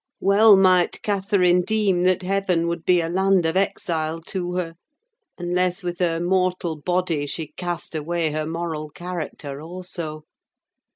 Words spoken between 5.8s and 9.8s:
with her mortal body she cast away her moral character